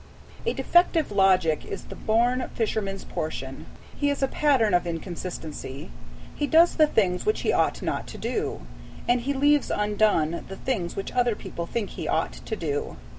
[0.47, 3.67] A defective logic is the born fisherman's portion.
[3.95, 5.91] He is a pattern of inconsistency.
[6.33, 8.61] He does the things which he ought not to do,
[9.07, 12.97] and he leaves undone the things which other people think he ought to do.